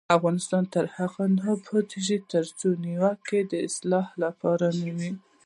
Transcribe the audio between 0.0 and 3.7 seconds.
افغانستان تر هغو نه ابادیږي، ترڅو نیوکه د